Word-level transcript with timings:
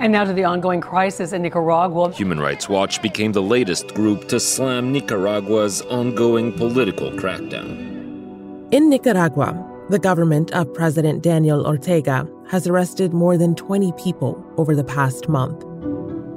And 0.00 0.12
now 0.12 0.24
to 0.24 0.32
the 0.32 0.44
ongoing 0.44 0.80
crisis 0.80 1.32
in 1.32 1.42
Nicaragua. 1.42 2.12
Human 2.12 2.38
Rights 2.38 2.68
Watch 2.68 3.02
became 3.02 3.32
the 3.32 3.42
latest 3.42 3.94
group 3.94 4.28
to 4.28 4.38
slam 4.38 4.92
Nicaragua's 4.92 5.82
ongoing 5.82 6.52
political 6.52 7.10
crackdown. 7.10 7.86
In 8.70 8.88
Nicaragua, 8.88 9.64
the 9.90 9.98
government 9.98 10.52
of 10.52 10.72
President 10.72 11.22
Daniel 11.22 11.66
Ortega 11.66 12.28
has 12.48 12.68
arrested 12.68 13.12
more 13.12 13.36
than 13.36 13.56
20 13.56 13.92
people 13.92 14.44
over 14.56 14.76
the 14.76 14.84
past 14.84 15.28
month. 15.28 15.60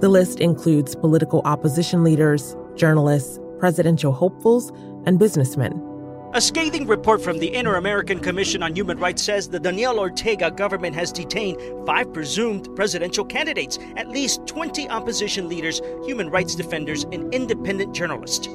The 0.01 0.09
list 0.09 0.39
includes 0.39 0.95
political 0.95 1.41
opposition 1.45 2.03
leaders, 2.03 2.55
journalists, 2.75 3.39
presidential 3.59 4.11
hopefuls, 4.11 4.71
and 5.05 5.19
businessmen. 5.19 5.90
A 6.33 6.39
scathing 6.39 6.87
report 6.87 7.21
from 7.21 7.39
the 7.39 7.53
Inter 7.53 7.75
American 7.75 8.17
Commission 8.17 8.63
on 8.63 8.73
Human 8.73 8.97
Rights 8.97 9.21
says 9.21 9.49
the 9.49 9.59
Daniel 9.59 9.99
Ortega 9.99 10.49
government 10.49 10.95
has 10.95 11.11
detained 11.11 11.59
five 11.85 12.13
presumed 12.13 12.73
presidential 12.73 13.25
candidates, 13.25 13.77
at 13.97 14.07
least 14.07 14.47
20 14.47 14.87
opposition 14.87 15.49
leaders, 15.49 15.81
human 16.05 16.29
rights 16.29 16.55
defenders, 16.55 17.03
and 17.11 17.33
independent 17.33 17.93
journalists. 17.93 18.47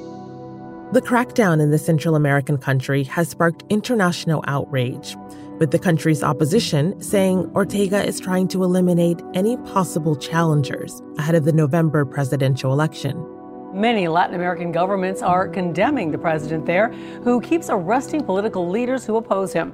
The 0.91 1.03
crackdown 1.05 1.61
in 1.61 1.69
the 1.69 1.77
Central 1.77 2.15
American 2.15 2.57
country 2.57 3.03
has 3.03 3.29
sparked 3.29 3.63
international 3.69 4.43
outrage, 4.47 5.15
with 5.59 5.69
the 5.69 5.77
country's 5.77 6.23
opposition 6.23 6.99
saying 6.99 7.51
Ortega 7.53 8.03
is 8.03 8.19
trying 8.19 8.47
to 8.47 8.63
eliminate 8.63 9.21
any 9.35 9.55
possible 9.57 10.15
challengers 10.15 10.99
ahead 11.19 11.35
of 11.35 11.45
the 11.45 11.53
November 11.53 12.05
presidential 12.05 12.73
election. 12.73 13.36
Many 13.73 14.07
Latin 14.07 14.35
American 14.35 14.71
governments 14.71 15.21
are 15.21 15.47
condemning 15.47 16.11
the 16.11 16.17
president 16.17 16.65
there, 16.65 16.89
who 17.23 17.41
keeps 17.41 17.69
arresting 17.69 18.23
political 18.23 18.69
leaders 18.69 19.05
who 19.05 19.17
oppose 19.17 19.53
him. 19.53 19.73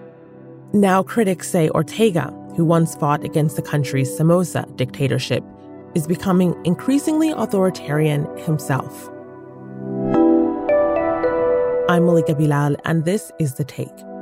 Now, 0.73 1.03
critics 1.03 1.49
say 1.49 1.69
Ortega, 1.69 2.33
who 2.55 2.66
once 2.66 2.95
fought 2.95 3.23
against 3.23 3.55
the 3.55 3.61
country's 3.61 4.16
Somoza 4.16 4.66
dictatorship, 4.75 5.44
is 5.94 6.08
becoming 6.08 6.55
increasingly 6.66 7.31
authoritarian 7.31 8.25
himself. 8.38 9.09
I'm 11.88 12.05
Malika 12.05 12.33
Bilal, 12.33 12.75
and 12.86 13.05
this 13.05 13.31
is 13.39 13.53
The 13.53 13.64
Take. 13.64 14.12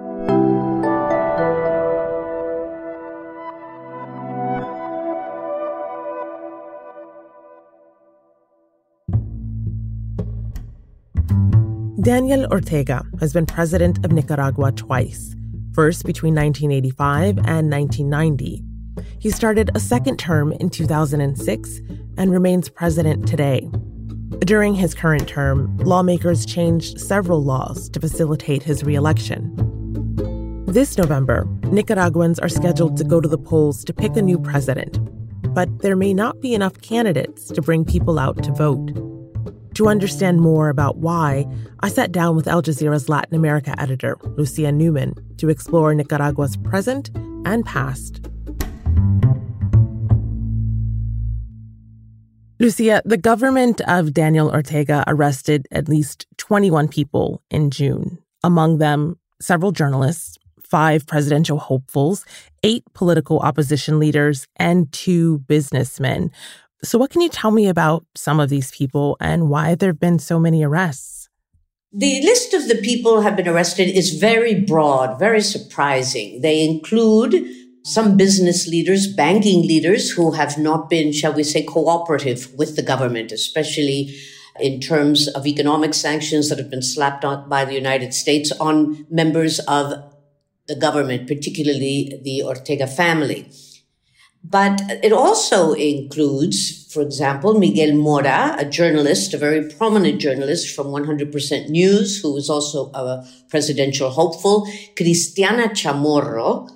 Daniel 12.02 12.48
Ortega 12.52 13.06
has 13.20 13.32
been 13.32 13.46
president 13.46 14.04
of 14.04 14.12
Nicaragua 14.12 14.72
twice, 14.72 15.36
first 15.74 16.04
between 16.04 16.34
1985 16.34 17.38
and 17.46 17.70
1990. 17.70 18.64
He 19.20 19.30
started 19.30 19.70
a 19.76 19.80
second 19.80 20.18
term 20.18 20.52
in 20.54 20.72
2006 20.72 21.80
and 22.18 22.32
remains 22.32 22.70
president 22.70 23.28
today. 23.28 23.70
During 24.40 24.74
his 24.74 24.96
current 24.96 25.28
term, 25.28 25.78
lawmakers 25.78 26.44
changed 26.44 27.00
several 27.00 27.44
laws 27.44 27.88
to 27.92 28.00
facilitate 28.00 28.64
his 28.64 28.84
reelection. 28.84 29.54
This 30.66 30.98
November, 30.98 31.48
Nicaraguans 31.66 32.40
are 32.40 32.50
scheduled 32.50 32.98
to 32.98 33.04
go 33.04 33.22
to 33.22 33.30
the 33.30 33.38
polls 33.38 33.84
to 33.84 33.94
pick 33.94 34.16
a 34.16 34.24
new 34.24 34.40
president, 34.40 34.98
but 35.54 35.80
there 35.80 35.96
may 35.96 36.16
not 36.16 36.42
be 36.42 36.56
enough 36.56 36.82
candidates 36.82 37.50
to 37.50 37.62
bring 37.62 37.86
people 37.86 38.18
out 38.18 38.42
to 38.42 38.52
vote. 38.54 39.11
To 39.76 39.88
understand 39.88 40.42
more 40.42 40.70
about 40.70 40.98
why, 40.98 41.48
I 41.80 41.90
sat 41.90 42.12
down 42.12 42.36
with 42.36 42.48
Al 42.48 42.62
Jazeera's 42.62 43.08
Latin 43.08 43.36
America 43.36 43.74
editor, 43.80 44.18
Lucia 44.36 44.72
Newman, 44.72 45.16
to 45.38 45.50
explore 45.50 45.94
Nicaragua's 45.96 46.58
present 46.58 47.10
and 47.46 47.66
past. 47.66 48.20
Lucia, 52.60 53.02
the 53.06 53.18
government 53.18 53.82
of 53.88 54.14
Daniel 54.14 54.52
Ortega 54.52 55.04
arrested 55.08 55.68
at 55.72 55.90
least 55.90 56.28
21 56.38 56.90
people 56.90 57.42
in 57.50 57.72
June, 57.72 58.20
among 58.44 58.78
them 58.78 59.18
several 59.40 59.72
journalists, 59.72 60.38
five 60.62 61.08
presidential 61.08 61.58
hopefuls, 61.58 62.24
eight 62.64 62.84
political 62.94 63.40
opposition 63.40 64.00
leaders, 64.00 64.48
and 64.58 64.92
two 64.92 65.40
businessmen. 65.40 66.30
So, 66.84 66.98
what 66.98 67.12
can 67.12 67.22
you 67.22 67.30
tell 67.30 67.52
me 67.52 67.68
about 67.68 68.06
some 68.16 68.40
of 68.40 68.50
these 68.50 68.72
people 68.72 69.16
and 69.20 69.50
why 69.50 69.76
there 69.76 69.90
have 69.90 70.00
been 70.00 70.18
so 70.18 70.40
many 70.40 70.64
arrests? 70.64 71.30
The 71.94 72.22
list 72.24 72.54
of 72.54 72.68
the 72.68 72.76
people 72.76 73.16
who 73.18 73.22
have 73.22 73.36
been 73.36 73.48
arrested 73.48 73.90
is 73.90 74.18
very 74.18 74.56
broad, 74.56 75.20
very 75.20 75.42
surprising. 75.42 76.42
They 76.42 76.64
include 76.64 77.46
some 77.84 78.18
business 78.18 78.68
leaders, 78.68 79.14
banking 79.14 79.68
leaders 79.68 80.12
who 80.12 80.32
have 80.32 80.58
not 80.58 80.90
been, 80.90 81.12
shall 81.12 81.34
we 81.34 81.44
say, 81.44 81.64
cooperative 81.64 82.52
with 82.58 82.76
the 82.76 82.84
government, 82.84 83.32
especially 83.32 84.16
in 84.60 84.80
terms 84.80 85.28
of 85.28 85.46
economic 85.46 85.94
sanctions 85.94 86.50
that 86.50 86.58
have 86.58 86.70
been 86.70 86.82
slapped 86.82 87.26
on 87.26 87.48
by 87.50 87.66
the 87.66 87.74
United 87.74 88.14
States 88.14 88.52
on 88.54 89.06
members 89.10 89.60
of 89.62 89.94
the 90.68 90.76
government, 90.76 91.28
particularly 91.28 92.20
the 92.24 92.44
Ortega 92.44 92.88
family. 92.88 93.50
But 94.44 94.82
it 95.04 95.14
also 95.14 95.74
includes, 95.74 96.92
for 96.92 97.02
example, 97.02 97.58
Miguel 97.58 97.94
Mora, 97.94 98.56
a 98.58 98.66
journalist, 98.66 99.34
a 99.34 99.38
very 99.38 99.70
prominent 99.70 100.20
journalist 100.20 100.76
from 100.76 100.88
100% 100.88 101.70
News, 101.70 102.22
who 102.22 102.36
is 102.38 102.50
also 102.50 102.92
a 102.94 103.26
presidential 103.50 104.10
hopeful, 104.10 104.66
Cristiana 104.96 105.70
Chamorro, 105.70 106.70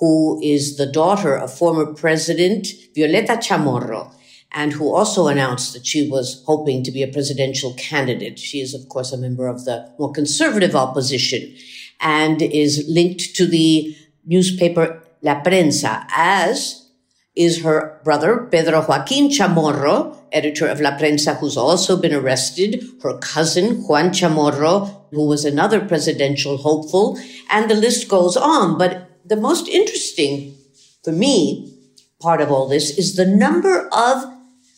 who 0.00 0.40
is 0.42 0.76
the 0.76 0.86
daughter 0.86 1.36
of 1.36 1.56
former 1.56 1.86
President 1.86 2.66
Violeta 2.96 3.38
Chamorro, 3.38 4.12
and 4.50 4.72
who 4.72 4.92
also 4.92 5.28
announced 5.28 5.72
that 5.72 5.86
she 5.86 6.10
was 6.10 6.42
hoping 6.44 6.82
to 6.82 6.90
be 6.90 7.02
a 7.02 7.08
presidential 7.08 7.72
candidate. 7.74 8.38
She 8.38 8.60
is, 8.60 8.74
of 8.74 8.88
course, 8.88 9.12
a 9.12 9.16
member 9.16 9.46
of 9.46 9.64
the 9.64 9.90
more 9.98 10.12
conservative 10.12 10.74
opposition 10.74 11.54
and 12.00 12.42
is 12.42 12.84
linked 12.88 13.34
to 13.36 13.46
the 13.46 13.96
newspaper 14.26 15.02
La 15.22 15.40
Prensa 15.40 16.04
as 16.10 16.81
is 17.34 17.62
her 17.62 18.00
brother, 18.04 18.48
Pedro 18.50 18.84
Joaquin 18.86 19.30
Chamorro, 19.30 20.18
editor 20.32 20.66
of 20.66 20.80
La 20.80 20.98
Prensa, 20.98 21.38
who's 21.38 21.56
also 21.56 21.96
been 21.96 22.12
arrested, 22.12 22.84
her 23.02 23.16
cousin, 23.18 23.82
Juan 23.86 24.10
Chamorro, 24.10 25.06
who 25.10 25.26
was 25.26 25.44
another 25.44 25.80
presidential 25.80 26.58
hopeful, 26.58 27.18
and 27.50 27.70
the 27.70 27.74
list 27.74 28.08
goes 28.08 28.36
on. 28.36 28.76
But 28.76 29.10
the 29.24 29.36
most 29.36 29.68
interesting 29.68 30.54
for 31.02 31.12
me 31.12 31.78
part 32.20 32.40
of 32.40 32.50
all 32.50 32.68
this 32.68 32.96
is 32.96 33.16
the 33.16 33.26
number 33.26 33.88
of 33.92 34.24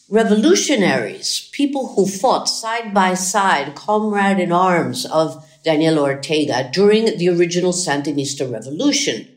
revolutionaries, 0.09 1.51
people 1.53 1.95
who 1.95 2.07
fought 2.07 2.49
side 2.49 2.95
by 2.95 3.15
side, 3.15 3.75
comrade 3.75 4.39
in 4.39 4.53
arms 4.53 5.07
of 5.07 5.45
Daniel 5.65 5.99
Ortega 5.99 6.71
during 6.73 7.17
the 7.19 7.29
original 7.29 7.73
Sandinista 7.73 8.51
revolution. 8.51 9.29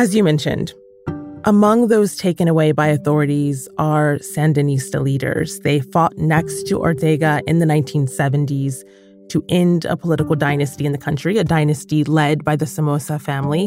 As 0.00 0.14
you 0.14 0.24
mentioned, 0.24 0.72
among 1.44 1.88
those 1.88 2.16
taken 2.16 2.48
away 2.48 2.72
by 2.72 2.86
authorities 2.86 3.68
are 3.76 4.16
Sandinista 4.20 4.98
leaders. 4.98 5.60
They 5.60 5.80
fought 5.80 6.16
next 6.16 6.66
to 6.68 6.80
Ortega 6.80 7.42
in 7.46 7.58
the 7.58 7.66
1970s 7.66 8.82
to 9.28 9.44
end 9.50 9.84
a 9.84 9.98
political 9.98 10.34
dynasty 10.34 10.86
in 10.86 10.92
the 10.92 10.96
country, 11.06 11.36
a 11.36 11.44
dynasty 11.44 12.02
led 12.02 12.46
by 12.46 12.56
the 12.56 12.64
Somoza 12.64 13.18
family. 13.18 13.66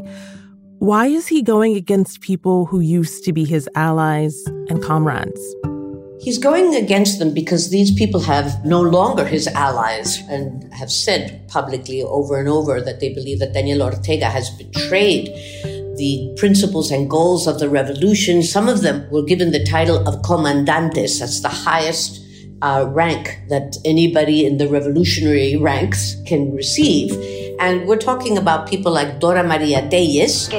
Why 0.80 1.06
is 1.06 1.28
he 1.28 1.44
going 1.44 1.76
against 1.76 2.22
people 2.22 2.66
who 2.66 2.80
used 2.80 3.24
to 3.26 3.32
be 3.32 3.46
his 3.46 3.70
allies 3.76 4.36
and 4.70 4.82
comrades? 4.82 5.40
He's 6.20 6.40
going 6.40 6.74
against 6.74 7.20
them 7.20 7.36
because 7.36 7.70
these 7.70 7.94
people 7.94 8.22
have 8.22 8.66
no 8.66 8.82
longer 8.82 9.24
his 9.24 9.46
allies 9.50 10.18
and 10.30 10.74
have 10.74 10.92
said 10.92 11.48
publicly 11.48 12.02
over 12.02 12.40
and 12.40 12.50
over 12.50 12.82
that 12.82 13.02
they 13.02 13.14
believe 13.14 13.38
that 13.38 13.54
Daniel 13.54 13.84
Ortega 13.84 14.32
has 14.32 14.50
betrayed 14.50 15.30
the 15.95 16.34
principles 16.37 16.91
and 16.91 17.09
goals 17.09 17.47
of 17.47 17.59
the 17.59 17.69
revolution. 17.69 18.43
Some 18.43 18.67
of 18.67 18.81
them 18.81 19.09
were 19.11 19.23
given 19.23 19.51
the 19.51 19.63
title 19.63 20.07
of 20.07 20.22
comandantes. 20.22 21.19
That's 21.19 21.41
the 21.41 21.49
highest 21.49 22.22
uh, 22.61 22.85
rank 22.90 23.41
that 23.49 23.78
anybody 23.84 24.45
in 24.45 24.57
the 24.57 24.67
revolutionary 24.67 25.57
ranks 25.57 26.16
can 26.25 26.55
receive. 26.55 27.11
And 27.59 27.87
we're 27.87 27.97
talking 27.97 28.37
about 28.37 28.67
people 28.67 28.91
like 28.91 29.19
Dora 29.19 29.43
Maria 29.43 29.87
Tellez, 29.90 30.49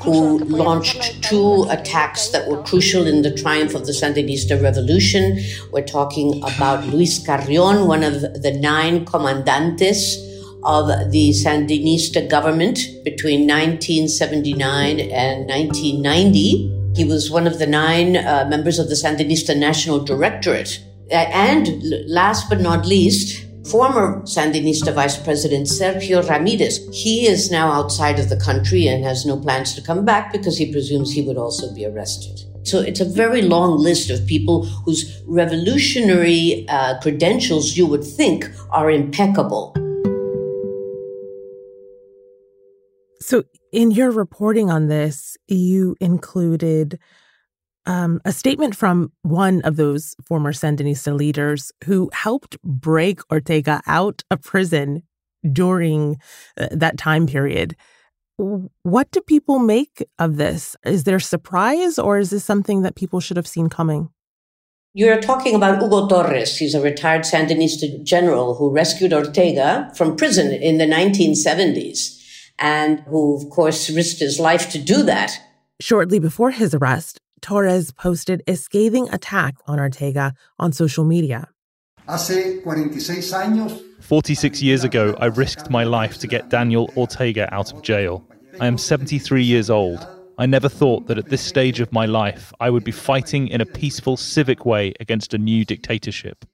who 0.00 0.38
launched 0.38 1.22
two 1.24 1.66
attacks 1.70 2.28
that 2.28 2.46
were 2.48 2.62
crucial 2.64 3.06
in 3.06 3.22
the 3.22 3.34
triumph 3.34 3.74
of 3.74 3.86
the 3.86 3.92
Sandinista 3.92 4.60
revolution. 4.62 5.40
We're 5.72 5.86
talking 5.86 6.42
about 6.42 6.86
Luis 6.88 7.24
Carrion, 7.24 7.86
one 7.86 8.02
of 8.02 8.20
the 8.20 8.56
nine 8.60 9.06
comandantes 9.06 10.33
of 10.64 11.10
the 11.10 11.30
Sandinista 11.30 12.28
government 12.28 12.78
between 13.04 13.40
1979 13.40 15.00
and 15.00 15.48
1990. 15.48 16.92
He 16.94 17.04
was 17.04 17.30
one 17.30 17.46
of 17.46 17.58
the 17.58 17.66
nine 17.66 18.16
uh, 18.16 18.46
members 18.48 18.78
of 18.78 18.88
the 18.88 18.94
Sandinista 18.94 19.56
National 19.56 20.00
Directorate. 20.00 20.80
And 21.10 21.82
last 22.08 22.48
but 22.48 22.60
not 22.60 22.86
least, 22.86 23.44
Former 23.70 24.20
Sandinista 24.22 24.92
Vice 24.92 25.16
President 25.16 25.66
Sergio 25.66 26.28
Ramirez, 26.28 26.86
he 26.92 27.26
is 27.26 27.50
now 27.50 27.72
outside 27.72 28.18
of 28.18 28.28
the 28.28 28.36
country 28.36 28.86
and 28.86 29.02
has 29.02 29.24
no 29.24 29.38
plans 29.38 29.74
to 29.74 29.80
come 29.80 30.04
back 30.04 30.32
because 30.32 30.58
he 30.58 30.70
presumes 30.70 31.12
he 31.12 31.22
would 31.22 31.38
also 31.38 31.74
be 31.74 31.86
arrested. 31.86 32.42
So 32.64 32.80
it's 32.80 33.00
a 33.00 33.06
very 33.06 33.40
long 33.40 33.78
list 33.78 34.10
of 34.10 34.26
people 34.26 34.64
whose 34.64 35.22
revolutionary 35.26 36.66
uh, 36.68 36.98
credentials 37.00 37.76
you 37.76 37.86
would 37.86 38.04
think 38.04 38.50
are 38.70 38.90
impeccable. 38.90 39.74
So, 43.24 43.44
in 43.72 43.90
your 43.90 44.10
reporting 44.10 44.70
on 44.70 44.88
this, 44.88 45.38
you 45.48 45.96
included 45.98 46.98
um, 47.86 48.20
a 48.26 48.32
statement 48.32 48.76
from 48.76 49.12
one 49.22 49.62
of 49.62 49.76
those 49.76 50.14
former 50.26 50.52
Sandinista 50.52 51.16
leaders 51.16 51.72
who 51.84 52.10
helped 52.12 52.60
break 52.62 53.20
Ortega 53.32 53.80
out 53.86 54.22
of 54.30 54.42
prison 54.42 55.04
during 55.50 56.18
uh, 56.60 56.68
that 56.70 56.98
time 56.98 57.26
period. 57.26 57.76
What 58.36 59.10
do 59.10 59.22
people 59.22 59.58
make 59.58 60.04
of 60.18 60.36
this? 60.36 60.76
Is 60.84 61.04
there 61.04 61.18
surprise 61.18 61.98
or 61.98 62.18
is 62.18 62.28
this 62.28 62.44
something 62.44 62.82
that 62.82 62.94
people 62.94 63.20
should 63.20 63.38
have 63.38 63.48
seen 63.48 63.70
coming? 63.70 64.10
You're 64.92 65.22
talking 65.22 65.54
about 65.54 65.80
Hugo 65.80 66.08
Torres. 66.08 66.58
He's 66.58 66.74
a 66.74 66.82
retired 66.82 67.22
Sandinista 67.22 68.04
general 68.04 68.56
who 68.56 68.70
rescued 68.70 69.14
Ortega 69.14 69.90
from 69.96 70.14
prison 70.14 70.52
in 70.52 70.76
the 70.76 70.84
1970s 70.84 72.20
and 72.58 73.00
who, 73.00 73.36
of 73.36 73.50
course, 73.50 73.90
risked 73.90 74.20
his 74.20 74.38
life 74.38 74.70
to 74.70 74.78
do 74.78 75.02
that. 75.04 75.38
Shortly 75.80 76.18
before 76.18 76.50
his 76.50 76.74
arrest, 76.74 77.18
Torres 77.40 77.92
posted 77.92 78.42
a 78.46 78.56
scathing 78.56 79.08
attack 79.10 79.56
on 79.66 79.78
Ortega 79.78 80.34
on 80.58 80.72
social 80.72 81.04
media. 81.04 81.48
Hace 82.08 82.62
46 82.62 83.32
años 83.32 83.82
46 84.04 84.62
years 84.62 84.84
ago, 84.84 85.16
I 85.18 85.26
risked 85.26 85.70
my 85.70 85.84
life 85.84 86.18
to 86.18 86.26
get 86.26 86.50
Daniel 86.50 86.92
Ortega 86.94 87.48
out 87.54 87.72
of 87.72 87.80
jail. 87.80 88.22
I 88.60 88.66
am 88.66 88.76
73 88.76 89.42
years 89.42 89.70
old. 89.70 90.06
I 90.36 90.44
never 90.44 90.68
thought 90.68 91.06
that 91.06 91.16
at 91.16 91.30
this 91.30 91.40
stage 91.40 91.80
of 91.80 91.90
my 91.90 92.04
life 92.04 92.52
I 92.60 92.68
would 92.68 92.84
be 92.84 92.92
fighting 92.92 93.48
in 93.48 93.62
a 93.62 93.66
peaceful, 93.66 94.18
civic 94.18 94.66
way 94.66 94.92
against 95.00 95.32
a 95.32 95.38
new 95.38 95.64
dictatorship. 95.64 96.44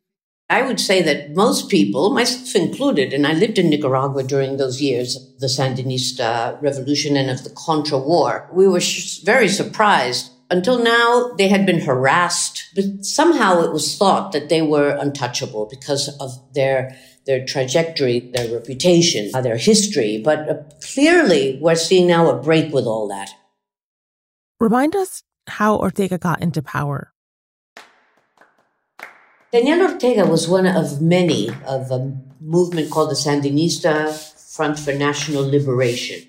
I 0.50 0.62
would 0.62 0.81
say 0.81 1.00
that 1.02 1.37
most 1.37 1.69
people, 1.69 2.11
myself 2.11 2.56
included, 2.56 3.12
and 3.12 3.25
I 3.25 3.35
lived 3.35 3.56
in 3.56 3.70
Nicaragua 3.70 4.25
during 4.25 4.56
those 4.56 4.82
years 4.82 5.14
of 5.14 5.38
the 5.38 5.47
Sandinista 5.47 6.61
revolution 6.61 7.17
and 7.17 7.31
of 7.31 7.44
the 7.44 7.50
Contra 7.50 7.99
War, 7.99 8.50
we 8.52 8.67
were 8.67 8.82
very 9.23 9.47
surprised. 9.47 10.32
Until 10.50 10.82
now, 10.82 11.32
they 11.38 11.47
had 11.47 11.64
been 11.64 11.79
harassed, 11.79 12.64
but 12.75 13.05
somehow 13.05 13.62
it 13.62 13.73
was 13.73 13.97
thought 13.97 14.32
that 14.32 14.49
they 14.49 14.61
were 14.61 14.99
untouchable 15.00 15.67
because 15.70 16.08
of 16.19 16.32
their 16.53 16.96
their 17.26 17.44
trajectory, 17.44 18.19
their 18.19 18.53
reputation, 18.53 19.31
uh, 19.32 19.41
their 19.43 19.58
history. 19.58 20.20
But 20.25 20.49
uh, 20.49 20.55
clearly, 20.82 21.61
we're 21.61 21.76
seeing 21.76 22.08
now 22.08 22.29
a 22.29 22.43
break 22.43 22.73
with 22.73 22.87
all 22.87 23.06
that. 23.08 23.31
Remind 24.58 24.96
us 24.96 25.23
how 25.46 25.76
Ortega 25.76 26.19
got 26.19 26.43
into 26.43 26.61
power. 26.61 27.09
Daniel 29.52 29.82
Ortega 29.82 30.26
was 30.26 30.47
one 30.47 30.64
of 30.64 31.02
many 31.02 31.50
of 31.67 31.91
a 31.91 32.17
movement 32.41 32.88
called 32.88 33.11
the 33.11 33.17
Sandinista 33.17 34.14
Front 34.55 34.79
for 34.79 34.93
National 34.93 35.43
Liberation. 35.43 36.23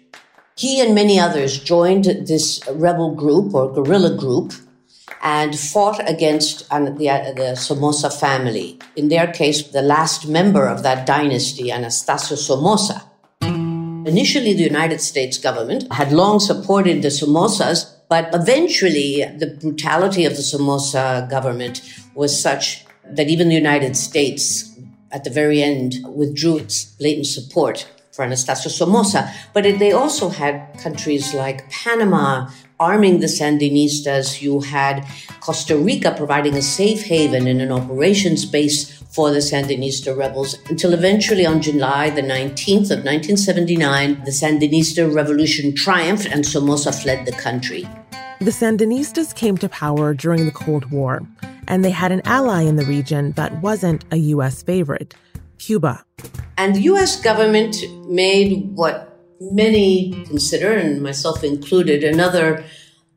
He 0.56 0.82
and 0.82 0.96
many 0.96 1.20
others 1.20 1.60
joined 1.60 2.06
this 2.06 2.60
rebel 2.72 3.14
group 3.14 3.54
or 3.54 3.72
guerrilla 3.72 4.18
group 4.18 4.54
and 5.22 5.56
fought 5.56 6.02
against 6.10 6.68
the, 6.70 7.34
the 7.38 7.56
Somoza 7.56 8.10
family. 8.10 8.80
In 8.96 9.10
their 9.10 9.32
case, 9.32 9.68
the 9.68 9.84
last 9.84 10.28
member 10.28 10.66
of 10.66 10.82
that 10.82 11.06
dynasty, 11.06 11.72
Anastasio 11.72 12.36
Somoza. 12.36 13.04
Initially, 13.44 14.54
the 14.54 14.64
United 14.64 15.00
States 15.00 15.38
government 15.38 15.94
had 15.94 16.12
long 16.12 16.40
supported 16.40 17.04
the 17.04 17.10
Somozas, 17.10 17.86
but 18.10 18.34
eventually 18.34 19.24
the 19.38 19.56
brutality 19.62 20.26
of 20.26 20.36
the 20.38 20.42
Somoza 20.42 21.28
government 21.30 21.84
was 22.16 22.42
such 22.42 22.84
that 23.06 23.30
even 23.30 23.50
the 23.50 23.56
United 23.56 23.96
States, 23.98 24.78
at 25.12 25.24
the 25.24 25.30
very 25.30 25.62
end, 25.62 25.96
withdrew 26.08 26.58
its 26.58 26.86
blatant 26.86 27.28
support 27.28 27.88
for 28.12 28.26
Anastasio 28.26 28.70
Somoza. 28.70 29.32
But 29.54 29.64
they 29.80 29.92
also 29.92 30.30
had 30.30 30.78
countries 30.80 31.34
like 31.34 31.70
Panama, 31.70 32.50
arming 32.80 33.20
the 33.20 33.28
Sandinistas. 33.28 34.42
You 34.42 34.62
had 34.62 35.06
Costa 35.40 35.78
Rica 35.78 36.14
providing 36.16 36.56
a 36.56 36.62
safe 36.62 37.04
haven 37.04 37.48
and 37.48 37.62
an 37.62 37.72
operations 37.72 38.46
base 38.46 39.02
for 39.12 39.32
the 39.32 39.40
Sandinista 39.40 40.16
rebels 40.16 40.58
until 40.70 40.94
eventually 40.94 41.46
on 41.46 41.62
July 41.62 42.10
the 42.10 42.22
19th 42.22 42.92
of 42.92 43.04
1979, 43.04 44.24
the 44.24 44.32
Sandinista 44.32 45.14
revolution 45.14 45.76
triumphed 45.76 46.26
and 46.26 46.46
Somoza 46.46 46.92
fled 46.92 47.26
the 47.26 47.34
country. 47.34 47.88
The 48.42 48.50
Sandinistas 48.50 49.36
came 49.36 49.56
to 49.60 49.70
power 49.70 50.16
during 50.16 50.46
the 50.46 50.52
Cold 50.52 50.90
War, 50.90 51.22
and 51.68 51.86
they 51.86 51.92
had 51.92 52.12
an 52.12 52.24
ally 52.26 52.64
in 52.64 52.76
the 52.76 52.86
region 52.86 53.34
that 53.34 53.62
wasn't 53.62 54.04
a 54.10 54.16
U.S. 54.34 54.64
favorite 54.64 55.14
Cuba. 55.60 56.04
And 56.58 56.76
the 56.76 56.82
U.S. 56.90 57.22
government 57.22 57.76
made 58.08 58.72
what 58.74 59.16
many 59.40 60.26
consider, 60.26 60.74
and 60.74 61.04
myself 61.04 61.44
included, 61.44 62.04
another 62.04 62.66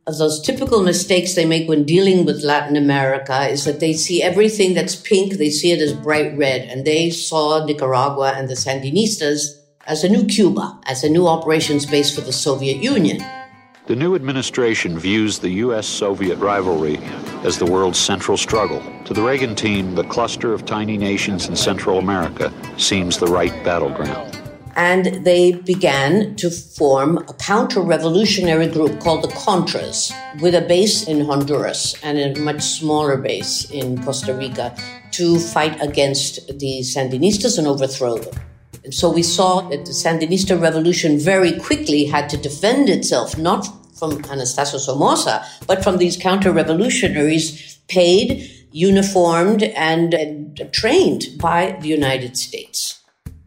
of 0.07 0.19
those 0.19 0.43
typical 0.43 0.83
mistakes 0.83 1.33
they 1.33 1.47
make 1.47 1.71
when 1.71 1.85
dealing 1.85 2.27
with 2.27 2.45
Latin 2.45 2.77
America 2.77 3.49
is 3.49 3.65
that 3.65 3.81
they 3.81 3.95
see 3.95 4.23
everything 4.23 4.75
that's 4.75 4.95
pink, 4.95 5.39
they 5.39 5.49
see 5.49 5.73
it 5.73 5.81
as 5.81 5.95
bright 5.95 6.37
red. 6.37 6.69
And 6.69 6.85
they 6.85 7.09
saw 7.09 7.65
Nicaragua 7.65 8.35
and 8.37 8.47
the 8.47 8.53
Sandinistas 8.53 9.59
as 9.87 10.05
a 10.05 10.09
new 10.11 10.27
Cuba, 10.27 10.79
as 10.85 11.03
a 11.03 11.09
new 11.09 11.27
operations 11.27 11.87
base 11.87 12.15
for 12.15 12.21
the 12.21 12.31
Soviet 12.31 12.83
Union. 12.83 13.25
The 13.87 13.97
new 13.97 14.15
administration 14.15 14.99
views 14.99 15.39
the 15.39 15.51
U.S. 15.51 15.87
Soviet 15.87 16.37
rivalry 16.37 16.97
as 17.45 17.59
the 17.59 17.67
world's 17.67 17.99
central 17.99 18.39
struggle. 18.39 18.83
To 19.05 19.13
the 19.13 19.21
Reagan 19.21 19.55
team, 19.55 19.95
the 19.95 20.05
cluster 20.05 20.55
of 20.55 20.65
tiny 20.65 20.97
nations 20.97 21.49
in 21.49 21.55
Central 21.55 21.99
America 21.99 22.51
seems 22.79 23.19
the 23.19 23.27
right 23.27 23.53
battleground 23.63 24.41
and 24.77 25.25
they 25.25 25.53
began 25.53 26.35
to 26.37 26.51
form 26.51 27.19
a 27.19 27.35
counter 27.35 27.81
revolutionary 27.81 28.67
group 28.67 29.01
called 29.01 29.23
the 29.23 29.29
Contras, 29.29 30.13
with 30.41 30.55
a 30.55 30.63
base 30.63 31.07
in 31.07 31.25
Honduras 31.25 31.95
and 32.03 32.19
a 32.19 32.41
much 32.41 32.63
smaller 32.63 33.17
base 33.17 33.71
in 33.71 34.03
Costa 34.03 34.35
Rica 34.35 34.77
to 35.13 35.39
fight 35.39 35.81
against 35.81 36.47
the 36.59 36.81
Sandinistas 36.81 37.59
and 37.59 37.67
overthrow 37.67 38.19
them. 38.19 38.35
And 38.85 38.93
so 38.93 39.11
we 39.11 39.23
saw 39.23 39.63
that 39.71 39.87
the 39.87 39.93
Sandinista 39.93 40.61
revolution 40.61 41.19
very 41.19 41.59
quickly 41.59 42.05
had 42.05 42.29
to 42.29 42.37
defend 42.37 42.89
itself, 42.91 43.39
not 43.39 43.67
from 43.99 44.23
Anastasio 44.25 44.79
Somoza, 44.79 45.45
but 45.67 45.83
from 45.83 45.97
these 45.97 46.17
counter 46.17 46.53
revolutionaries 46.53 47.79
paid, 47.89 48.51
uniformed, 48.73 49.63
and, 49.63 50.13
and 50.13 50.69
trained 50.73 51.25
by 51.39 51.79
the 51.81 51.89
United 51.89 52.37
States. 52.37 53.01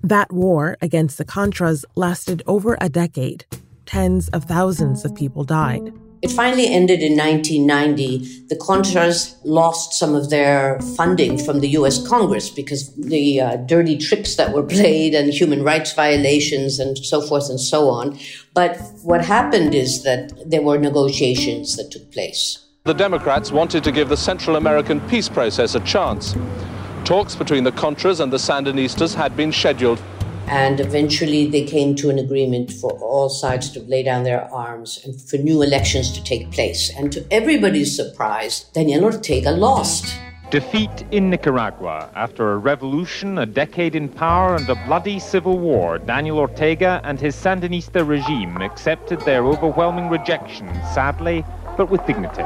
That 0.03 0.31
war 0.31 0.77
against 0.81 1.17
the 1.17 1.25
Contras 1.25 1.85
lasted 1.95 2.41
over 2.47 2.77
a 2.81 2.89
decade. 2.89 3.45
Tens 3.85 4.29
of 4.29 4.45
thousands 4.45 5.05
of 5.05 5.13
people 5.15 5.43
died. 5.43 5.93
It 6.21 6.31
finally 6.31 6.67
ended 6.67 7.01
in 7.01 7.15
1990. 7.15 8.47
The 8.47 8.55
Contras 8.55 9.35
lost 9.43 9.93
some 9.93 10.15
of 10.15 10.29
their 10.29 10.79
funding 10.95 11.37
from 11.37 11.59
the 11.59 11.69
US 11.69 12.05
Congress 12.07 12.49
because 12.49 12.93
the 12.95 13.41
uh, 13.41 13.57
dirty 13.57 13.97
tricks 13.97 14.35
that 14.35 14.53
were 14.53 14.63
played 14.63 15.13
and 15.13 15.31
human 15.31 15.63
rights 15.63 15.93
violations 15.93 16.79
and 16.79 16.97
so 16.97 17.21
forth 17.21 17.49
and 17.49 17.59
so 17.59 17.89
on. 17.89 18.17
But 18.53 18.79
what 19.03 19.23
happened 19.23 19.75
is 19.75 20.03
that 20.03 20.33
there 20.49 20.61
were 20.61 20.77
negotiations 20.77 21.75
that 21.75 21.91
took 21.91 22.11
place. 22.11 22.63
The 22.85 22.93
Democrats 22.93 23.51
wanted 23.51 23.83
to 23.83 23.91
give 23.91 24.09
the 24.09 24.17
Central 24.17 24.55
American 24.55 25.01
peace 25.09 25.29
process 25.29 25.75
a 25.75 25.81
chance. 25.81 26.35
Talks 27.03 27.35
between 27.35 27.63
the 27.63 27.71
Contras 27.71 28.21
and 28.21 28.31
the 28.31 28.37
Sandinistas 28.37 29.13
had 29.13 29.35
been 29.35 29.51
scheduled. 29.51 30.01
And 30.47 30.79
eventually 30.79 31.45
they 31.47 31.65
came 31.65 31.93
to 31.95 32.09
an 32.09 32.17
agreement 32.17 32.71
for 32.71 32.91
all 32.99 33.27
sides 33.27 33.69
to 33.71 33.81
lay 33.81 34.01
down 34.01 34.23
their 34.23 34.49
arms 34.53 34.99
and 35.03 35.19
for 35.21 35.35
new 35.35 35.61
elections 35.61 36.11
to 36.13 36.23
take 36.23 36.51
place. 36.51 36.89
And 36.97 37.11
to 37.11 37.25
everybody's 37.31 37.93
surprise, 37.93 38.65
Daniel 38.73 39.03
Ortega 39.03 39.51
lost. 39.51 40.17
Defeat 40.49 41.03
in 41.11 41.29
Nicaragua. 41.29 42.09
After 42.15 42.53
a 42.53 42.57
revolution, 42.57 43.39
a 43.39 43.45
decade 43.45 43.95
in 43.95 44.07
power, 44.07 44.55
and 44.55 44.69
a 44.69 44.75
bloody 44.85 45.19
civil 45.19 45.59
war, 45.59 45.99
Daniel 45.99 46.39
Ortega 46.39 47.01
and 47.03 47.19
his 47.19 47.35
Sandinista 47.35 48.07
regime 48.07 48.55
accepted 48.61 49.19
their 49.21 49.45
overwhelming 49.45 50.07
rejection, 50.07 50.73
sadly, 50.93 51.43
but 51.75 51.89
with 51.89 52.05
dignity. 52.05 52.45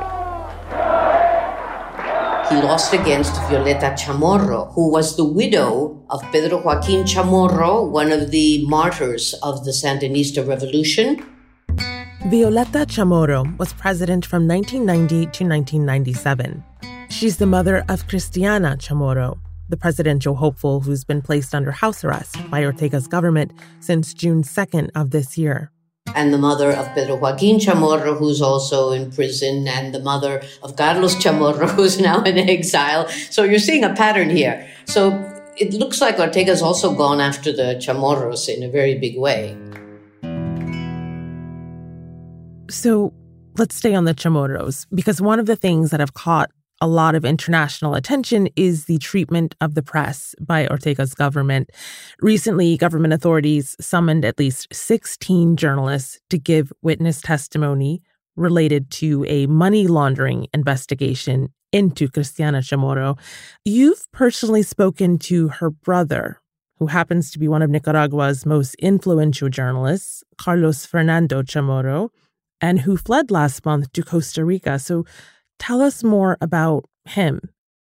He 2.50 2.58
lost 2.58 2.94
against 2.94 3.34
Violeta 3.44 3.94
Chamorro, 3.94 4.74
who 4.74 4.92
was 4.92 5.16
the 5.16 5.24
widow 5.24 6.01
of 6.12 6.22
Pedro 6.34 6.62
Joaquin 6.62 7.06
Chamorro, 7.06 7.90
one 7.90 8.12
of 8.12 8.32
the 8.32 8.66
martyrs 8.68 9.34
of 9.42 9.64
the 9.64 9.72
Sandinista 9.72 10.46
revolution. 10.46 11.26
Violeta 12.28 12.86
Chamorro 12.86 13.58
was 13.58 13.74
president 13.74 14.26
from 14.26 14.46
1990 14.48 15.16
to 15.32 15.46
1997. 15.48 16.64
She's 17.10 17.38
the 17.38 17.46
mother 17.46 17.78
of 17.88 18.08
Cristiana 18.08 18.78
Chamorro, 18.78 19.40
the 19.70 19.78
presidential 19.78 20.36
hopeful 20.36 20.82
who's 20.82 21.06
been 21.06 21.22
placed 21.22 21.56
under 21.56 21.72
house 21.72 22.04
arrest 22.04 22.36
by 22.50 22.64
Ortega's 22.64 23.08
government 23.08 23.54
since 23.80 24.14
June 24.14 24.44
2nd 24.44 24.90
of 24.94 25.12
this 25.12 25.38
year. 25.38 25.72
And 26.14 26.34
the 26.34 26.38
mother 26.38 26.72
of 26.72 26.94
Pedro 26.94 27.16
Joaquin 27.16 27.58
Chamorro, 27.58 28.18
who's 28.18 28.42
also 28.42 28.92
in 28.92 29.12
prison, 29.12 29.66
and 29.68 29.96
the 29.96 30.00
mother 30.00 30.42
of 30.62 30.76
Carlos 30.76 31.16
Chamorro, 31.16 31.70
who's 31.76 32.02
now 32.02 32.22
in 32.24 32.38
exile. 32.38 33.08
So 33.30 33.44
you're 33.44 33.60
seeing 33.60 33.86
a 33.86 33.94
pattern 33.94 34.30
here. 34.30 34.68
So 34.86 35.31
it 35.58 35.74
looks 35.74 36.02
like 36.02 36.18
Ortega's 36.18 36.62
also 36.62 36.96
gone 36.96 37.20
after 37.20 37.52
the 37.52 37.76
Chamorros 37.76 38.48
in 38.48 38.64
a 38.64 38.70
very 38.70 38.98
big 38.98 39.18
way. 39.18 39.58
So 42.70 43.14
let's 43.58 43.76
stay 43.76 43.94
on 43.94 44.06
the 44.06 44.14
Chamorros, 44.14 44.88
because 44.94 45.22
one 45.22 45.40
of 45.40 45.46
the 45.46 45.56
things 45.56 45.92
that 45.92 46.00
have 46.00 46.14
caught 46.14 46.52
a 46.84 46.88
lot 46.88 47.14
of 47.14 47.24
international 47.24 47.94
attention 47.94 48.50
is 48.56 48.86
the 48.86 48.98
treatment 48.98 49.54
of 49.62 49.76
the 49.76 49.84
press 49.84 50.34
by 50.40 50.66
Ortega's 50.68 51.14
government. 51.14 51.70
Recently, 52.22 52.76
government 52.76 53.14
authorities 53.14 53.76
summoned 53.80 54.26
at 54.26 54.40
least 54.40 54.68
16 54.74 55.58
journalists 55.58 56.20
to 56.32 56.40
give 56.40 56.74
witness 56.82 57.22
testimony 57.22 58.02
related 58.36 58.90
to 58.90 59.24
a 59.28 59.46
money 59.46 59.86
laundering 59.86 60.48
investigation 60.54 61.50
into 61.72 62.08
Cristiana 62.08 62.62
Chamorro. 62.62 63.18
You've 63.66 64.12
personally 64.12 64.64
spoken 64.64 65.18
to 65.20 65.50
her 65.50 65.70
brother, 65.70 66.42
who 66.78 66.88
happens 66.88 67.32
to 67.32 67.40
be 67.40 67.48
one 67.48 67.62
of 67.62 67.70
Nicaragua's 67.70 68.46
most 68.46 68.76
influential 68.76 69.50
journalists, 69.50 70.24
Carlos 70.38 70.86
Fernando 70.86 71.42
Chamorro, 71.42 72.10
and 72.60 72.82
who 72.82 72.98
fled 72.98 73.32
last 73.32 73.66
month 73.66 73.92
to 73.94 74.04
Costa 74.04 74.44
Rica. 74.46 74.78
So 74.80 75.06
Tell 75.62 75.80
us 75.80 76.04
more 76.04 76.40
about 76.42 76.86
him. 77.06 77.40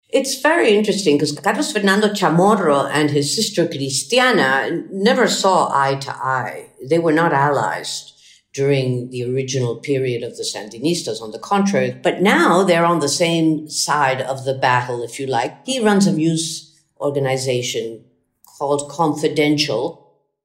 It's 0.08 0.40
very 0.40 0.74
interesting 0.74 1.16
because 1.16 1.38
Carlos 1.38 1.70
Fernando 1.70 2.08
Chamorro 2.08 2.88
and 2.90 3.10
his 3.10 3.36
sister 3.36 3.66
Cristiana 3.66 4.90
never 4.90 5.28
saw 5.28 5.68
eye 5.70 5.96
to 5.96 6.10
eye. 6.10 6.70
They 6.88 6.98
were 6.98 7.12
not 7.12 7.34
allies 7.34 8.14
during 8.58 9.08
the 9.10 9.22
original 9.30 9.76
period 9.76 10.24
of 10.24 10.36
the 10.36 10.42
Sandinistas, 10.42 11.22
on 11.22 11.30
the 11.30 11.38
contrary. 11.38 11.90
But 12.02 12.22
now 12.22 12.64
they're 12.64 12.84
on 12.84 12.98
the 12.98 13.08
same 13.08 13.70
side 13.70 14.20
of 14.20 14.44
the 14.44 14.54
battle, 14.54 15.04
if 15.04 15.20
you 15.20 15.26
like. 15.28 15.52
He 15.64 15.78
runs 15.78 16.08
a 16.08 16.12
news 16.12 16.44
organization 17.00 18.04
called 18.58 18.90
Confidencial. 18.90 20.02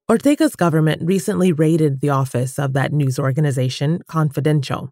Ortega's 0.08 0.56
government 0.56 1.02
recently 1.02 1.52
raided 1.52 2.02
the 2.02 2.10
office 2.10 2.60
of 2.60 2.74
that 2.74 2.94
news 2.94 3.18
organization, 3.18 4.04
Confidencial. 4.08 4.90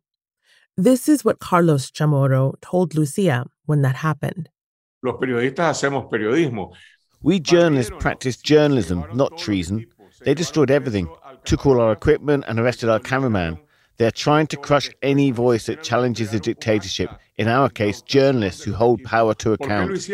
This 0.75 1.08
is 1.08 1.24
what 1.24 1.38
Carlos 1.40 1.92
Chamorro 1.92 2.56
told 2.62 2.96
Lucia 2.96 3.46
when 3.68 3.84
that 3.84 3.98
happened. 3.98 4.50
Los 5.04 5.20
periodistas 5.22 5.75
hacemos 5.75 6.10
periodismo. 6.10 6.74
We 7.22 7.40
journalists 7.40 7.94
practice 8.00 8.38
journalism, 8.38 9.06
not 9.13 9.38
treason. 9.38 9.86
They 10.24 10.34
destroyed 10.34 10.72
everything, 10.72 11.08
took 11.45 11.65
all 11.65 11.79
our 11.81 11.91
equipment, 11.91 12.45
and 12.48 12.60
arrested 12.60 12.89
our 12.89 13.00
cameraman. 13.00 13.60
They're 13.98 14.12
trying 14.12 14.48
to 14.48 14.57
crush 14.57 14.89
any 15.01 15.31
voice 15.31 15.67
that 15.67 15.83
challenges 15.83 16.31
the 16.31 16.39
dictatorship, 16.39 17.12
in 17.38 17.48
our 17.48 17.69
case, 17.69 18.01
journalists 18.01 18.63
who 18.63 18.74
hold 18.74 19.03
power 19.03 19.33
to 19.36 19.53
account. 19.53 20.10